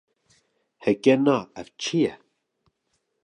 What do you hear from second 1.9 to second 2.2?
ye?